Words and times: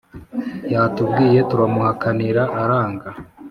Yatubwiye 0.73 1.39
turamuhakanira 1.49 2.43
aranga. 2.61 3.09